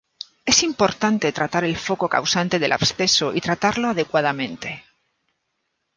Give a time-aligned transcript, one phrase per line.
[0.47, 4.83] Es importante tratar el foco causante del absceso y tratarlo adecuadamente.